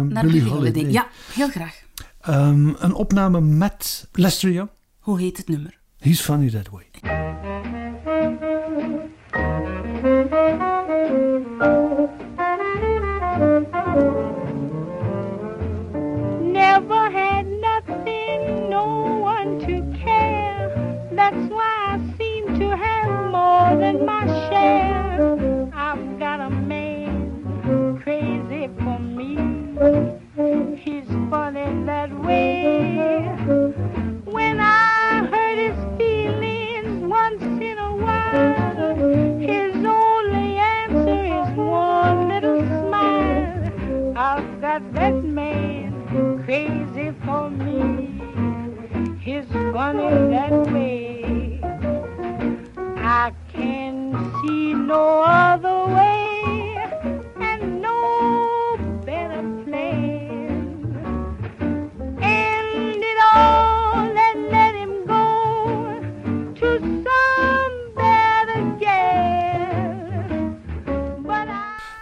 Naar 0.00 0.24
Holiday. 0.24 0.48
Holiday. 0.48 0.90
Ja, 0.90 1.08
heel 1.32 1.48
graag. 1.48 1.82
Ehm, 2.20 2.68
een 2.78 2.94
opname 2.94 3.40
met 3.40 4.08
Lester 4.12 4.50
Young. 4.50 4.70
Hoe 4.98 5.20
heet 5.20 5.36
het 5.36 5.48
nummer? 5.48 5.78
He's 5.98 6.20
funny 6.20 6.50
that 6.50 6.68
way. 6.68 7.29
my 23.98 24.26
share. 24.48 25.49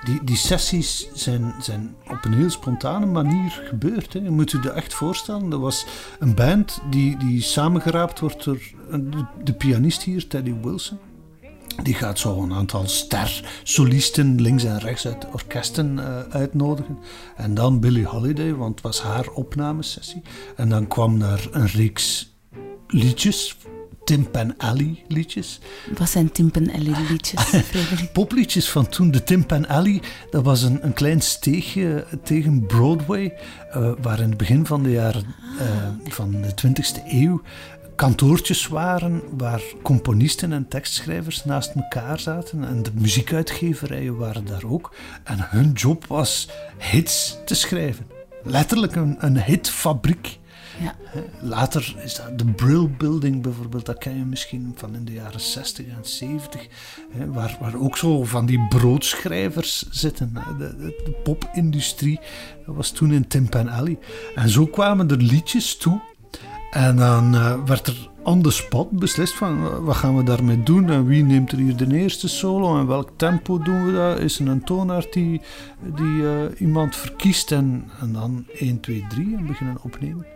Die, 0.04 0.24
die 0.24 0.36
sessies 0.36 1.08
zijn, 1.14 1.54
zijn 1.60 1.94
op 2.10 2.24
een 2.24 2.34
heel 2.34 2.50
spontane 2.50 3.06
manier 3.06 3.50
gebeurd. 3.50 4.12
Hè. 4.12 4.20
Je 4.20 4.30
moet 4.30 4.50
je 4.50 4.60
dat 4.60 4.74
echt 4.74 4.94
voorstellen. 4.94 5.48
Dat 5.48 5.60
was 5.60 5.86
een 6.18 6.34
band 6.34 6.80
die, 6.90 7.16
die 7.16 7.42
samengeraapt 7.42 8.20
wordt 8.20 8.44
door 8.44 8.60
de, 8.90 9.24
de 9.44 9.52
pianist 9.52 10.02
hier, 10.02 10.28
Teddy 10.28 10.54
Wilson. 10.62 10.98
Die 11.82 11.94
gaat 11.94 12.18
zo 12.18 12.42
een 12.42 12.52
aantal 12.52 12.88
ster-solisten 12.88 14.40
links 14.40 14.64
en 14.64 14.78
rechts 14.78 15.06
uit 15.06 15.26
orkesten 15.32 15.98
eh, 15.98 16.20
uitnodigen. 16.30 16.98
En 17.36 17.54
dan 17.54 17.80
Billie 17.80 18.06
Holiday, 18.06 18.54
want 18.54 18.74
het 18.74 18.80
was 18.80 19.02
haar 19.02 19.28
opnamesessie. 19.28 20.22
En 20.56 20.68
dan 20.68 20.86
kwam 20.86 21.18
daar 21.18 21.48
een 21.50 21.66
reeks 21.66 22.36
liedjes, 22.86 23.56
Tim 24.08 24.30
Pan 24.30 24.54
Alley 24.56 25.04
liedjes. 25.08 25.60
Wat 25.98 26.08
zijn 26.08 26.32
Timpen 26.32 26.70
en 26.70 26.82
liedjes, 26.82 27.40
Frederik? 27.40 28.12
Popliedjes 28.22 28.70
van 28.70 28.88
toen, 28.88 29.10
de 29.10 29.22
Tim 29.22 29.46
Pan 29.46 29.68
Alley, 29.68 30.02
dat 30.30 30.44
was 30.44 30.62
een, 30.62 30.84
een 30.84 30.92
klein 30.92 31.20
steegje 31.20 32.06
tegen 32.22 32.66
Broadway, 32.66 33.34
eh, 33.70 33.92
waar 34.02 34.20
in 34.20 34.28
het 34.28 34.38
begin 34.38 34.66
van 34.66 34.82
de 34.82 34.90
jaren 34.90 35.24
eh, 35.58 35.66
van 36.04 36.30
de 36.30 36.50
20e 36.66 37.06
eeuw 37.08 37.42
kantoortjes 37.96 38.66
waren 38.66 39.22
waar 39.36 39.62
componisten 39.82 40.52
en 40.52 40.68
tekstschrijvers 40.68 41.44
naast 41.44 41.74
elkaar 41.74 42.20
zaten 42.20 42.64
en 42.64 42.82
de 42.82 42.92
muziekuitgeverijen 42.94 44.16
waren 44.16 44.44
daar 44.44 44.64
ook. 44.66 44.94
En 45.24 45.36
hun 45.40 45.72
job 45.72 46.06
was 46.06 46.48
hits 46.78 47.38
te 47.44 47.54
schrijven. 47.54 48.06
Letterlijk 48.42 48.96
een, 48.96 49.16
een 49.18 49.42
hitfabriek. 49.42 50.38
Ja. 50.80 50.94
Later 51.40 51.96
is 52.02 52.14
dat 52.14 52.38
de 52.38 52.44
Brill 52.44 52.90
Building 52.98 53.42
bijvoorbeeld, 53.42 53.86
dat 53.86 53.98
ken 53.98 54.16
je 54.16 54.24
misschien 54.24 54.72
van 54.76 54.94
in 54.94 55.04
de 55.04 55.12
jaren 55.12 55.40
60 55.40 55.86
en 55.86 55.98
70, 56.02 56.66
hè, 57.10 57.32
waar, 57.32 57.56
waar 57.60 57.80
ook 57.80 57.96
zo 57.96 58.24
van 58.24 58.46
die 58.46 58.66
broodschrijvers 58.68 59.88
zitten. 59.90 60.32
De, 60.58 61.16
popindustrie, 61.22 62.20
was 62.66 62.90
toen 62.90 63.12
in 63.12 63.28
Tim 63.28 63.48
Pan 63.48 63.68
Alley. 63.68 63.98
En 64.34 64.48
zo 64.48 64.66
kwamen 64.66 65.10
er 65.10 65.16
liedjes 65.16 65.76
toe. 65.76 66.00
En 66.70 66.96
dan 66.96 67.34
eh, 67.34 67.64
werd 67.64 67.86
er 67.86 68.10
on 68.28 68.42
the 68.42 68.50
spot 68.50 68.90
beslist 68.90 69.34
van 69.34 69.84
wat 69.84 69.96
gaan 69.96 70.16
we 70.16 70.22
daarmee 70.22 70.62
doen 70.62 70.90
en 70.90 71.06
wie 71.06 71.24
neemt 71.24 71.52
er 71.52 71.58
hier 71.58 71.76
de 71.76 71.96
eerste 71.96 72.28
solo 72.28 72.78
en 72.78 72.86
welk 72.86 73.10
tempo 73.16 73.58
doen 73.58 73.84
we 73.84 73.92
dat? 73.92 74.18
Is 74.18 74.38
er 74.38 74.48
een 74.48 74.64
toonaard 74.64 75.12
die, 75.12 75.40
die 75.94 76.28
eh, 76.28 76.60
iemand 76.60 76.96
verkiest 76.96 77.52
en, 77.52 77.90
en 78.00 78.12
dan 78.12 78.46
1, 78.52 78.80
2, 78.80 79.06
3 79.08 79.36
en 79.36 79.46
beginnen 79.46 79.76
opnemen. 79.82 80.26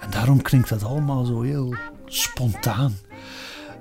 En 0.00 0.10
daarom 0.10 0.42
klinkt 0.42 0.68
dat 0.68 0.84
allemaal 0.84 1.24
zo 1.24 1.40
heel 1.40 1.74
spontaan. 2.06 2.94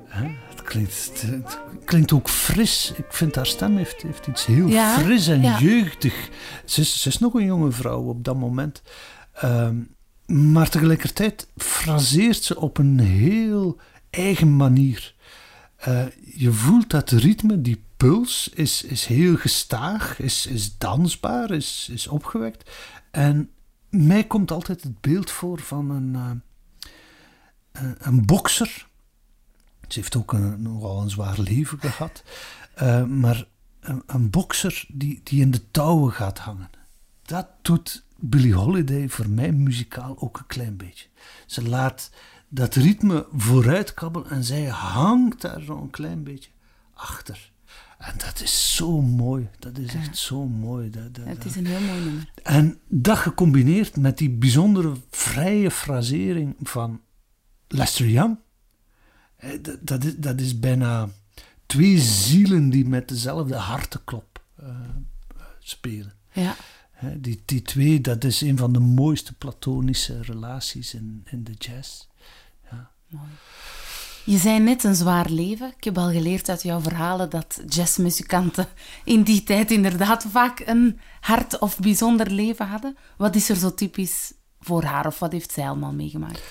Hè? 0.05 0.27
Het, 0.49 0.61
klinkt, 0.61 1.21
het, 1.21 1.21
het 1.21 1.59
klinkt 1.85 2.13
ook 2.13 2.29
fris. 2.29 2.93
Ik 2.95 3.05
vind 3.09 3.35
haar 3.35 3.45
stem 3.45 3.77
heeft, 3.77 4.01
heeft 4.01 4.27
iets 4.27 4.45
heel 4.45 4.67
Ja, 4.67 4.97
fris 4.97 5.27
en 5.27 5.41
ja. 5.41 5.59
jeugdig. 5.59 6.29
Ze 6.65 6.81
is, 6.81 7.01
ze 7.01 7.09
is 7.09 7.19
nog 7.19 7.33
een 7.33 7.45
jonge 7.45 7.71
vrouw 7.71 8.01
op 8.01 8.23
dat 8.23 8.35
moment. 8.35 8.81
Ehm, 9.33 9.75
maar 10.25 10.69
tegelijkertijd 10.69 11.47
fraseert 11.57 12.43
ze 12.43 12.59
op 12.59 12.77
een 12.77 12.99
heel 12.99 13.79
eigen 14.09 14.55
manier. 14.55 15.15
Eh, 15.75 16.05
je 16.35 16.51
voelt 16.51 16.89
dat 16.89 17.09
ritme, 17.09 17.61
die 17.61 17.83
puls, 17.97 18.49
is, 18.53 18.83
is 18.83 19.05
heel 19.05 19.35
gestaag, 19.35 20.19
is, 20.19 20.45
is 20.45 20.77
dansbaar, 20.77 21.51
is, 21.51 21.89
is 21.91 22.07
opgewekt. 22.07 22.71
En 23.11 23.49
mij 23.89 24.23
komt 24.23 24.51
altijd 24.51 24.83
het 24.83 25.01
beeld 25.01 25.31
voor 25.31 25.59
van 25.59 25.89
een, 25.89 26.15
eh, 27.71 27.91
een- 27.97 28.25
bokser. 28.25 28.87
Ze 29.87 29.99
heeft 29.99 30.15
ook 30.15 30.33
een, 30.33 30.61
nogal 30.61 31.01
een 31.01 31.09
zwaar 31.09 31.39
leven 31.39 31.79
gehad. 31.79 32.23
Eh, 32.75 33.03
maar 33.03 33.47
een, 33.79 34.03
een 34.05 34.29
bokser 34.29 34.85
die, 34.87 35.21
die 35.23 35.41
in 35.41 35.51
de 35.51 35.71
touwen 35.71 36.11
gaat 36.13 36.39
hangen. 36.39 36.69
Dat 37.21 37.47
doet 37.61 38.04
Billie 38.19 38.53
Holiday 38.53 39.09
voor 39.09 39.29
mij 39.29 39.51
muzikaal 39.51 40.15
ook 40.19 40.37
een 40.37 40.45
klein 40.47 40.77
beetje. 40.77 41.07
Ze 41.45 41.63
laat 41.67 42.09
dat 42.47 42.75
ritme 42.75 43.27
vooruit 43.35 43.93
kabbelen 43.93 44.29
en 44.29 44.43
zij 44.43 44.65
hangt 44.65 45.41
daar 45.41 45.61
zo'n 45.61 45.89
klein 45.89 46.23
beetje 46.23 46.49
achter. 46.93 47.51
En 47.97 48.13
dat 48.17 48.41
is 48.41 48.75
zo 48.75 49.01
mooi. 49.01 49.49
Dat 49.59 49.77
is 49.77 49.93
echt 49.93 50.17
zo 50.17 50.45
mooi. 50.47 50.89
Dat, 50.89 51.15
dat, 51.15 51.25
Het 51.25 51.45
is 51.45 51.55
een 51.55 51.65
heel 51.65 51.79
mooi 51.79 52.03
nummer. 52.03 52.31
en 52.43 52.79
dat 52.87 53.17
gecombineerd 53.17 53.97
met 53.97 54.17
die 54.17 54.29
bijzondere 54.29 54.93
vrije 55.09 55.71
frasering 55.71 56.55
van 56.63 57.01
Lester 57.67 58.07
Young. 58.09 58.37
eh, 59.35 59.49
Dat, 59.61 59.77
dat, 59.81 60.03
is, 60.03 60.15
dat 60.17 60.39
is 60.41 60.59
bijna 60.59 61.09
twee 61.65 61.99
zielen 61.99 62.69
die 62.69 62.85
met 62.85 63.07
dezelfde 63.07 63.55
hartenklop 63.55 64.43
eh, 64.55 64.67
eh, 64.69 64.75
spelen. 65.59 66.13
Ja. 66.31 66.55
Die, 67.17 67.41
die 67.45 67.61
twee, 67.61 68.01
dat 68.01 68.23
is 68.23 68.41
een 68.41 68.57
van 68.57 68.73
de 68.73 68.79
mooiste 68.79 69.33
platonische 69.33 70.21
relaties 70.21 70.93
in, 70.93 71.23
in 71.25 71.43
de 71.43 71.53
jazz. 71.57 72.07
Je 74.25 74.37
zei 74.37 74.59
net 74.59 74.83
een 74.83 74.95
zwaar 74.95 75.29
leven. 75.29 75.73
Ik 75.77 75.83
heb 75.83 75.97
al 75.97 76.11
geleerd 76.11 76.49
uit 76.49 76.63
jouw 76.63 76.81
verhalen 76.81 77.29
dat 77.29 77.61
jazzmuzikanten 77.67 78.67
in 79.03 79.23
die 79.23 79.43
tijd 79.43 79.71
inderdaad 79.71 80.25
vaak 80.29 80.63
een 80.65 80.99
hard 81.19 81.59
of 81.59 81.79
bijzonder 81.79 82.31
leven 82.31 82.67
hadden. 82.67 82.97
Wat 83.17 83.35
is 83.35 83.49
er 83.49 83.55
zo 83.55 83.73
typisch 83.73 84.33
voor 84.59 84.83
haar 84.83 85.05
of 85.05 85.19
wat 85.19 85.31
heeft 85.31 85.51
zij 85.51 85.67
allemaal 85.67 85.93
meegemaakt? 85.93 86.41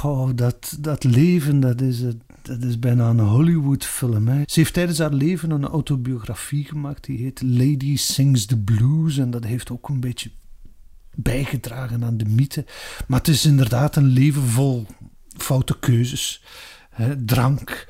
Goh, 0.00 0.30
dat, 0.34 0.76
dat 0.80 1.04
leven, 1.04 1.60
dat 1.60 1.80
is, 1.80 2.00
het- 2.00 2.22
dat 2.42 2.62
is 2.62 2.78
bijna 2.78 3.08
een 3.08 3.18
Hollywood-film. 3.20 4.28
Hè. 4.28 4.42
Ze 4.46 4.60
heeft 4.60 4.72
tijdens 4.72 4.98
haar 4.98 5.12
leven 5.12 5.50
een 5.50 5.64
autobiografie 5.66 6.64
gemaakt, 6.64 7.04
die 7.04 7.18
heet 7.18 7.42
Lady 7.42 7.96
Sings 7.96 8.46
the 8.46 8.58
Blues. 8.58 9.18
En 9.18 9.30
dat 9.30 9.44
heeft 9.44 9.70
ook 9.70 9.88
een 9.88 10.00
beetje 10.00 10.30
bijgedragen 11.14 12.04
aan 12.04 12.16
de 12.16 12.24
mythe. 12.24 12.64
Maar 13.06 13.18
het 13.18 13.28
is 13.28 13.46
inderdaad 13.46 13.96
een 13.96 14.06
leven 14.06 14.42
vol 14.42 14.86
foute 15.36 15.78
keuzes. 15.78 16.42
Drank, 17.24 17.86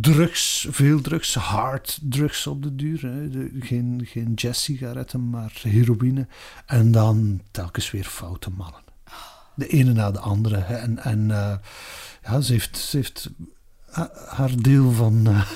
drugs, 0.00 0.66
veel 0.70 1.00
drugs, 1.00 1.34
hard 1.34 1.98
drugs 2.02 2.46
op 2.46 2.62
de 2.62 2.74
duur. 2.74 3.00
De- 3.00 3.50
geen, 3.60 4.00
geen 4.04 4.32
jazz-sigaretten, 4.34 5.30
maar 5.30 5.60
heroïne. 5.62 6.26
En 6.66 6.90
dan 6.92 7.40
telkens 7.50 7.90
weer 7.90 8.04
foute 8.04 8.50
mannen 8.50 8.80
de 9.54 9.66
ene 9.66 9.92
na 9.92 10.10
de 10.10 10.18
andere. 10.18 10.56
hè. 10.56 10.74
En, 10.74 10.98
en 10.98 11.30
eh, 11.30 11.52
ja, 12.22 12.40
ze 12.40 12.52
heeft, 12.52 12.76
ze 12.76 12.96
heeft 12.96 13.30
ha- 13.90 14.10
haar 14.28 14.62
deel 14.62 14.90
van 14.92 15.26
eh, 15.26 15.50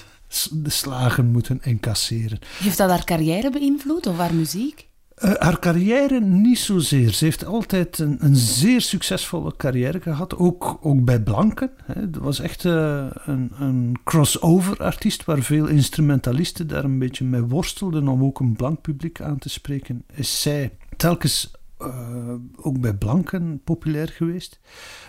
de 0.52 0.70
slagen 0.70 1.26
moeten 1.26 1.60
incasseren. 1.62 2.38
Heeft 2.58 2.78
dat 2.78 2.90
haar 2.90 3.04
carrière 3.04 3.50
beïnvloed 3.50 4.06
of 4.06 4.18
haar 4.18 4.34
muziek? 4.34 4.88
Eh, 5.16 5.32
haar 5.38 5.58
carrière 5.58 6.20
niet 6.20 6.58
zozeer. 6.58 7.12
Ze 7.12 7.24
heeft 7.24 7.44
altijd 7.44 7.98
een, 7.98 8.16
een 8.20 8.36
zeer 8.36 8.80
succesvolle 8.80 9.56
carrière 9.56 10.00
gehad, 10.00 10.36
ook, 10.36 10.78
ook 10.80 11.04
bij 11.04 11.20
Blanken. 11.22 11.70
Hè. 11.84 12.00
Het 12.00 12.16
was 12.16 12.40
echt 12.40 12.64
eh, 12.64 13.06
een, 13.24 13.52
een 13.58 13.96
crossover 14.04 14.76
artiest 14.82 15.24
waar 15.24 15.42
veel 15.42 15.66
instrumentalisten 15.66 16.66
daar 16.66 16.84
een 16.84 16.98
beetje 16.98 17.24
mee 17.24 17.40
worstelden 17.40 18.08
om 18.08 18.24
ook 18.24 18.40
een 18.40 18.56
blank 18.56 18.80
publiek 18.80 19.20
aan 19.20 19.38
te 19.38 19.48
spreken. 19.48 20.04
Is 20.12 20.40
zij 20.42 20.72
telkens 20.96 21.50
eh, 21.78 22.34
ook 22.56 22.80
bij 22.80 22.94
Blanken 22.94 23.60
populair 23.64 24.08
geweest. 24.08 24.60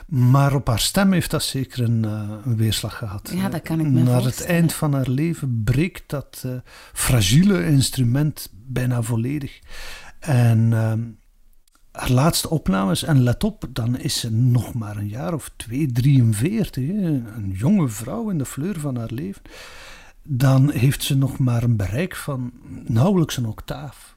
Maar 0.07 0.55
op 0.55 0.67
haar 0.67 0.79
stem 0.79 1.11
heeft 1.11 1.31
dat 1.31 1.43
zeker 1.43 1.83
een, 1.83 2.05
eh, 2.05 2.29
een 2.45 2.57
weerslag 2.57 2.97
gehad. 2.97 3.31
Ja, 3.33 3.49
dat 3.49 3.61
kan 3.61 3.79
ik 3.79 3.87
me 3.87 4.03
Naar 4.03 4.23
het 4.23 4.45
eind 4.45 4.73
van 4.73 4.93
haar 4.93 5.09
leven 5.09 5.61
breekt 5.63 6.09
dat 6.09 6.43
eh, 6.45 6.51
fragiele 6.93 7.65
instrument 7.65 8.49
bijna 8.53 9.01
volledig. 9.01 9.59
En 10.19 10.71
haar 11.91 12.11
laatste 12.11 12.49
opnames, 12.49 13.03
en 13.03 13.23
let 13.23 13.43
op, 13.43 13.65
dan 13.69 13.97
is 13.97 14.19
ze 14.19 14.31
nog 14.31 14.73
maar 14.73 14.97
een 14.97 15.07
jaar 15.07 15.33
of 15.33 15.51
twee, 15.55 15.91
43, 15.91 16.87
hè, 16.87 16.93
een 16.93 17.51
jonge 17.53 17.87
vrouw 17.87 18.29
in 18.29 18.37
de 18.37 18.45
fleur 18.45 18.79
van 18.79 18.95
haar 18.95 19.11
leven. 19.11 19.41
Dan 20.23 20.71
heeft 20.71 21.03
ze 21.03 21.17
nog 21.17 21.37
maar 21.37 21.63
een 21.63 21.75
bereik 21.75 22.15
van 22.15 22.51
nauwelijks 22.85 23.37
een 23.37 23.45
octaaf. 23.45 24.16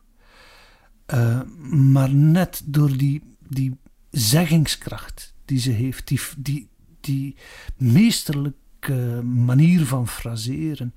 Eh, 1.11 1.41
maar 1.71 2.15
net 2.15 2.63
door 2.65 2.97
die, 2.97 3.23
die 3.49 3.77
zeggingskracht 4.11 5.35
die 5.45 5.59
ze 5.59 5.71
heeft, 5.71 6.09
die, 6.09 6.21
die, 6.37 6.69
die 7.01 7.37
meesterlijke 7.77 9.23
manier 9.25 9.87
van 9.87 10.09
fraseren 10.09 10.95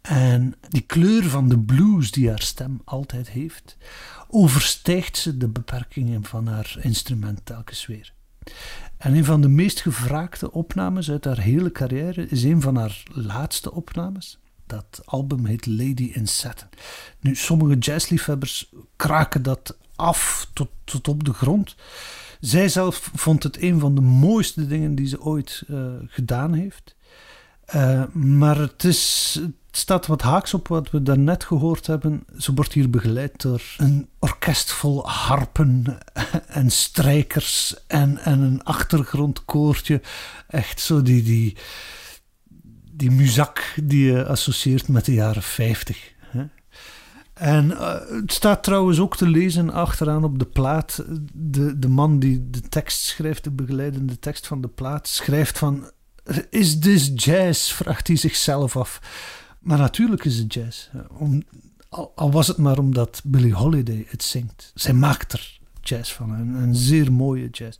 en 0.00 0.54
die 0.68 0.80
kleur 0.80 1.24
van 1.24 1.48
de 1.48 1.58
blues 1.58 2.10
die 2.10 2.28
haar 2.28 2.42
stem 2.42 2.80
altijd 2.84 3.30
heeft, 3.30 3.76
overstijgt 4.28 5.16
ze 5.16 5.36
de 5.36 5.48
beperkingen 5.48 6.24
van 6.24 6.46
haar 6.46 6.76
instrument 6.80 7.40
telkens 7.44 7.86
weer. 7.86 8.14
En 8.96 9.14
een 9.14 9.24
van 9.24 9.40
de 9.40 9.48
meest 9.48 9.80
gevraagde 9.80 10.52
opnames 10.52 11.10
uit 11.10 11.24
haar 11.24 11.40
hele 11.40 11.72
carrière 11.72 12.28
is 12.28 12.42
een 12.42 12.60
van 12.60 12.76
haar 12.76 13.02
laatste 13.12 13.72
opnames. 13.72 14.38
Dat 14.66 15.02
album 15.04 15.44
heet 15.44 15.66
Lady 15.66 16.10
in 16.12 16.26
Satin. 16.26 16.68
Nu, 17.20 17.34
sommige 17.34 17.78
jazzliefhebbers 17.78 18.72
kraken 18.96 19.42
dat 19.42 19.76
af 19.96 20.48
tot, 20.52 20.68
tot 20.84 21.08
op 21.08 21.24
de 21.24 21.32
grond. 21.32 21.74
Zij 22.40 22.68
zelf 22.68 23.10
vond 23.14 23.42
het 23.42 23.62
een 23.62 23.80
van 23.80 23.94
de 23.94 24.00
mooiste 24.00 24.66
dingen 24.66 24.94
die 24.94 25.06
ze 25.06 25.22
ooit 25.22 25.62
eh, 25.68 25.76
gedaan 26.06 26.52
heeft. 26.52 26.96
Eh, 27.64 28.04
maar 28.12 28.58
het, 28.58 28.84
is, 28.84 29.34
het 29.42 29.52
staat 29.70 30.06
wat 30.06 30.22
haaks 30.22 30.54
op 30.54 30.68
wat 30.68 30.90
we 30.90 31.02
daarnet 31.02 31.44
gehoord 31.44 31.86
hebben. 31.86 32.24
Ze 32.38 32.54
wordt 32.54 32.72
hier 32.72 32.90
begeleid 32.90 33.40
door 33.42 33.62
een 33.76 34.08
orkest 34.18 34.72
vol 34.72 35.08
harpen 35.08 35.98
en 36.46 36.70
strijkers 36.70 37.74
en, 37.86 38.18
en 38.18 38.40
een 38.40 38.64
achtergrondkoortje. 38.64 40.00
Echt 40.48 40.80
zo 40.80 41.02
die, 41.02 41.22
die, 41.22 41.56
die 42.96 43.10
muzak 43.10 43.74
die 43.82 44.04
je 44.04 44.26
associeert 44.26 44.88
met 44.88 45.04
de 45.04 45.14
jaren 45.14 45.42
50. 45.42 46.14
Hè? 46.18 46.44
En 47.34 47.78
eh, 47.78 48.20
het 48.20 48.32
staat 48.32 48.62
trouwens 48.62 48.98
ook 48.98 49.16
te 49.16 49.28
lezen 49.28 49.70
achteraan 49.72 50.24
op 50.24 50.38
de 50.38 50.44
plaat. 50.44 51.04
De, 51.32 51.78
de 51.78 51.88
man 51.88 52.18
die 52.18 52.50
de 52.50 52.60
tekst 52.60 53.02
schrijft, 53.02 53.44
de 53.44 53.50
begeleidende 53.50 54.18
tekst 54.18 54.46
van 54.46 54.60
de 54.60 54.68
plaat, 54.68 55.08
schrijft 55.08 55.58
van... 55.58 55.90
Is 56.50 56.78
this 56.78 57.10
jazz? 57.14 57.72
vraagt 57.72 58.06
hij 58.06 58.16
zichzelf 58.16 58.76
af. 58.76 59.00
Maar 59.60 59.78
natuurlijk 59.78 60.24
is 60.24 60.38
het 60.38 60.54
jazz. 60.54 60.88
Om, 61.08 61.42
al, 62.14 62.30
was 62.30 62.46
het 62.46 62.56
maar 62.56 62.78
omdat 62.78 63.20
Billie 63.24 63.54
Holiday 63.54 64.06
het 64.08 64.22
zingt. 64.22 64.72
Zij 64.74 64.92
maakt 64.92 65.32
er 65.32 65.58
jazz 65.80 66.12
van, 66.12 66.30
een, 66.30 66.54
een 66.54 66.74
zeer 66.74 67.12
mooie 67.12 67.48
jazz. 67.50 67.78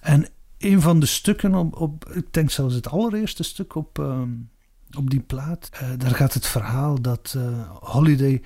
En 0.00 0.28
een 0.58 0.80
van 0.80 1.00
de 1.00 1.06
stukken 1.06 1.54
op, 1.54 1.80
op 1.80 2.08
ik 2.12 2.32
denk 2.32 2.50
zelfs 2.50 2.74
het 2.74 2.88
allereerste 2.88 3.42
stuk 3.42 3.74
op, 3.74 3.98
ehm, 3.98 4.30
op 4.96 5.10
die 5.10 5.20
plaat, 5.20 5.68
eh, 5.72 5.88
daar 5.96 6.14
gaat 6.14 6.34
het 6.34 6.46
verhaal 6.46 7.00
dat 7.00 7.34
eh, 7.36 7.70
Holiday 7.80 8.42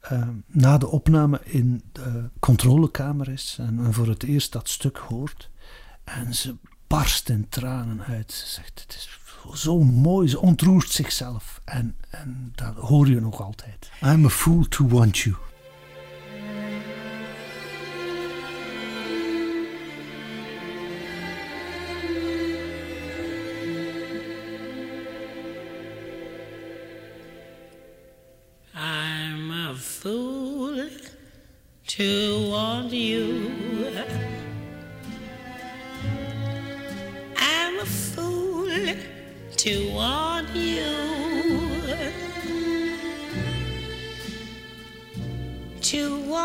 eh, 0.00 0.28
na 0.46 0.78
de 0.78 0.88
opname 0.88 1.40
in 1.44 1.82
de 1.92 2.28
controlekamer 2.40 3.28
is 3.28 3.56
en, 3.60 3.92
voor 3.94 4.08
het 4.08 4.22
eerst 4.22 4.52
dat 4.52 4.68
stuk 4.68 4.96
hoort. 4.96 5.50
En 6.04 6.34
ze 6.34 6.56
barst 6.86 7.28
in 7.28 7.48
tranen 7.48 8.02
uit. 8.04 8.32
Ze 8.32 8.46
zegt, 8.46 8.80
het 8.80 8.94
is 8.94 9.20
zo 9.60 9.82
mooi. 9.82 10.28
Ze 10.28 10.40
ontroert 10.40 10.90
zichzelf. 10.90 11.60
En, 11.64 11.96
en 12.10 12.52
dat 12.54 12.74
hoor 12.76 13.08
je 13.08 13.20
nog 13.20 13.42
altijd. 13.42 13.90
I'm 14.02 14.24
a 14.24 14.28
fool 14.28 14.68
to 14.68 14.88
want 14.88 15.18
you. 15.18 15.36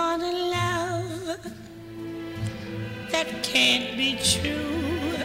A 0.10 0.20
love 0.20 1.38
that 3.12 3.28
can't 3.43 3.98
be 3.98 4.15
true. 4.15 5.17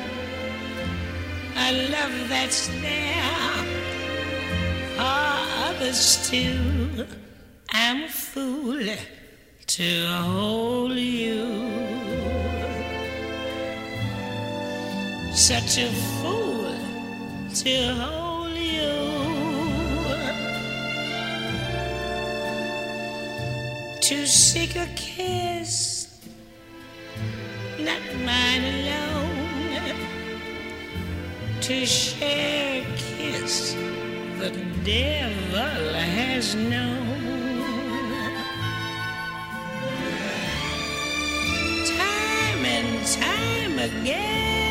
A 1.56 1.88
love 1.88 2.28
that's 2.28 2.66
there 2.82 3.62
for 4.96 5.22
others 5.68 6.28
too. 6.28 7.06
I'm 7.70 8.02
a 8.02 8.08
fool 8.08 8.84
to 9.66 10.06
hold 10.08 10.92
you. 10.92 11.46
Such 15.32 15.78
a 15.78 15.90
fool 16.18 16.74
to 17.54 17.94
hold 17.94 18.21
To 24.02 24.26
seek 24.26 24.74
a 24.74 24.86
kiss, 24.96 26.08
not 27.78 28.02
mine 28.24 28.64
alone. 28.74 29.96
To 31.60 31.86
share 31.86 32.82
a 32.82 32.86
kiss 32.96 33.74
the 34.40 34.50
devil 34.82 35.94
has 35.94 36.56
known. 36.56 37.06
Time 41.86 42.64
and 42.64 43.06
time 43.06 43.78
again, 43.78 44.61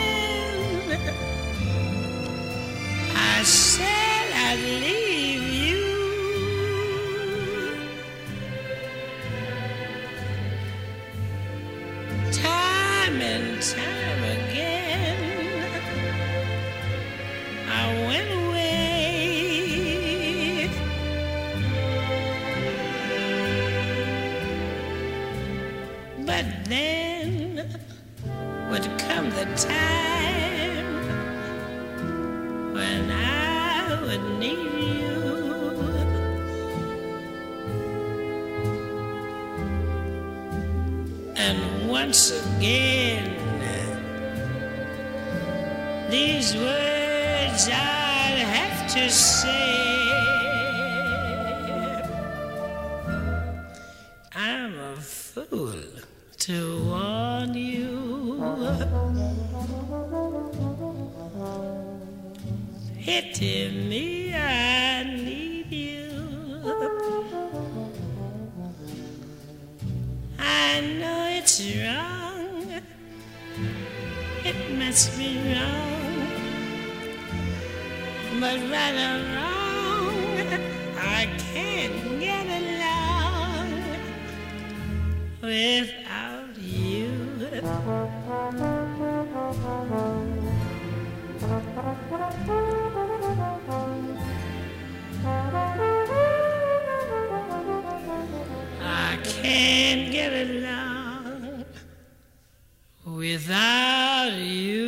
And 41.43 41.89
once 41.89 42.21
again, 42.29 43.25
these 46.11 46.55
words 46.55 47.67
I'd 47.67 48.45
have 48.57 48.91
to 48.93 49.09
say. 49.09 50.11
I'm 54.35 54.77
a 54.77 54.95
fool 54.97 55.81
to 56.45 56.83
warn 56.85 57.55
you. 57.55 57.89
Pity 63.03 63.80
without 85.51 86.57
you. 86.57 87.11
I 98.81 99.19
can't 99.23 100.11
get 100.13 100.31
along 100.47 101.65
without 103.05 104.31
you. 104.37 104.80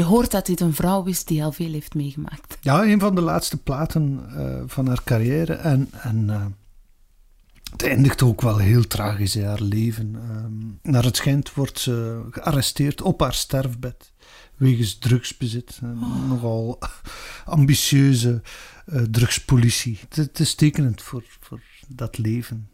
Je 0.00 0.06
hoort 0.06 0.30
dat 0.30 0.46
dit 0.46 0.60
een 0.60 0.74
vrouw 0.74 1.04
is 1.04 1.24
die 1.24 1.44
al 1.44 1.52
veel 1.52 1.72
heeft 1.72 1.94
meegemaakt. 1.94 2.58
Ja, 2.60 2.84
een 2.84 3.00
van 3.00 3.14
de 3.14 3.20
laatste 3.20 3.56
platen 3.56 4.20
eh, 4.36 4.62
van 4.66 4.86
haar 4.86 5.02
carrière. 5.04 5.52
En, 5.52 5.88
en 5.92 6.30
eh, 6.30 6.46
het 7.70 7.82
eindigt 7.82 8.22
ook 8.22 8.40
wel 8.40 8.58
heel 8.58 8.86
tragisch 8.86 9.36
in 9.36 9.44
haar 9.44 9.60
leven. 9.60 10.14
Ehm, 10.14 10.92
naar 10.92 11.04
het 11.04 11.16
schijnt 11.16 11.54
wordt 11.54 11.78
ze 11.78 12.22
gearresteerd 12.30 13.02
op 13.02 13.20
haar 13.20 13.34
sterfbed. 13.34 14.12
Wegens 14.56 14.98
drugsbezit. 14.98 15.78
Een 15.82 16.28
Nogal 16.28 16.78
ambitieuze 17.44 18.42
eh, 18.86 19.02
drugspolitie. 19.02 19.98
Het, 20.00 20.16
het 20.16 20.40
is 20.40 20.54
tekenend 20.54 21.02
voor, 21.02 21.24
voor 21.40 21.60
dat 21.88 22.18
leven. 22.18 22.68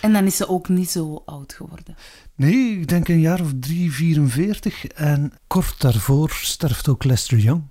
En 0.00 0.12
dan 0.12 0.26
is 0.26 0.36
ze 0.36 0.48
ook 0.48 0.68
niet 0.68 0.90
zo 0.90 1.22
oud 1.24 1.52
geworden. 1.52 1.96
Nee, 2.34 2.80
ik 2.80 2.88
denk 2.88 3.08
een 3.08 3.20
jaar 3.20 3.40
of 3.40 3.52
drie, 3.60 3.92
44. 3.92 4.86
En 4.86 5.32
kort 5.46 5.80
daarvoor 5.80 6.30
sterft 6.30 6.88
ook 6.88 7.04
Lester 7.04 7.38
Young. 7.38 7.62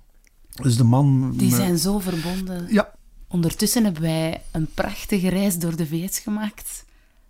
Dus 0.62 0.76
de 0.76 0.84
man... 0.84 1.32
Die 1.36 1.54
zijn 1.54 1.78
zo 1.78 1.98
verbonden. 1.98 2.66
Ja, 2.68 2.94
Ondertussen 3.32 3.84
hebben 3.84 4.02
wij 4.02 4.42
een 4.50 4.68
prachtige 4.74 5.28
reis 5.28 5.58
door 5.58 5.76
de 5.76 5.86
VS 5.86 6.18
gemaakt. 6.18 6.84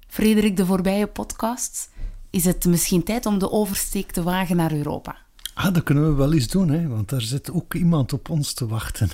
Frederik, 0.08 0.56
de 0.56 0.66
voorbije 0.66 1.06
podcast. 1.06 1.90
Is 2.30 2.44
het 2.44 2.64
misschien 2.64 3.02
tijd 3.02 3.26
om 3.26 3.38
de 3.38 3.50
oversteek 3.50 4.10
te 4.10 4.22
wagen 4.22 4.56
naar 4.56 4.72
Europa? 4.72 5.16
Ah, 5.54 5.74
dat 5.74 5.82
kunnen 5.82 6.08
we 6.08 6.14
wel 6.14 6.32
eens 6.32 6.48
doen, 6.48 6.68
hè? 6.68 6.88
want 6.88 7.08
daar 7.08 7.20
zit 7.20 7.50
ook 7.50 7.74
iemand 7.74 8.12
op 8.12 8.30
ons 8.30 8.52
te 8.52 8.66
wachten. 8.66 9.10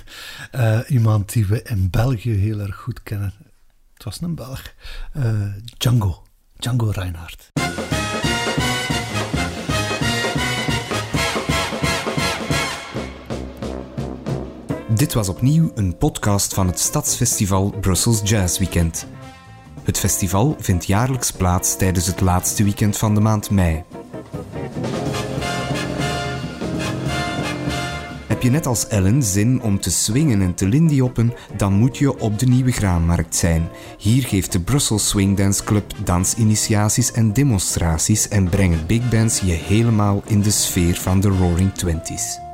Eh, 0.51 0.79
iemand 0.87 1.33
die 1.33 1.45
we 1.45 1.63
in 1.63 1.89
België 1.89 2.31
heel 2.31 2.59
erg 2.59 2.75
goed 2.75 3.03
kennen. 3.03 3.33
Het 3.99 4.07
was 4.07 4.21
een 4.21 4.35
Belg. 4.35 4.73
Eh, 5.13 5.41
Django. 5.77 6.23
Django 6.57 6.89
Reinhardt. 6.89 7.51
Dit 14.87 15.13
was 15.13 15.29
opnieuw 15.29 15.71
een 15.75 15.97
podcast 15.97 16.53
van 16.53 16.67
het 16.67 16.79
Stadsfestival 16.79 17.69
Brussels 17.69 18.21
Jazz 18.23 18.59
Weekend. 18.59 19.07
Het 19.83 19.97
festival 19.97 20.55
vindt 20.59 20.85
jaarlijks 20.85 21.31
plaats 21.31 21.77
tijdens 21.77 22.05
het 22.07 22.21
laatste 22.21 22.63
weekend 22.63 22.97
van 22.97 23.13
de 23.13 23.21
maand 23.21 23.49
mei. 23.49 23.83
Heb 28.39 28.47
je 28.47 28.53
net 28.53 28.65
als 28.67 28.87
Ellen 28.87 29.23
zin 29.23 29.61
om 29.61 29.79
te 29.79 29.91
swingen 29.91 30.41
en 30.41 30.53
te 30.53 30.67
lindioppen, 30.67 31.33
dan 31.57 31.73
moet 31.73 31.97
je 31.97 32.19
op 32.19 32.39
de 32.39 32.45
Nieuwe 32.45 32.71
Graanmarkt 32.71 33.35
zijn. 33.35 33.69
Hier 33.97 34.23
geeft 34.23 34.51
de 34.51 34.59
Brussels 34.59 35.07
Swing 35.07 35.37
Dance 35.37 35.63
Club 35.63 35.93
dansinitiaties 36.03 37.11
en 37.11 37.33
demonstraties 37.33 38.27
en 38.27 38.49
brengen 38.49 38.85
big 38.87 39.09
bands 39.09 39.39
je 39.39 39.51
helemaal 39.51 40.23
in 40.25 40.41
de 40.41 40.51
sfeer 40.51 40.95
van 40.95 41.19
de 41.19 41.27
Roaring 41.27 41.73
Twenties. 41.73 42.48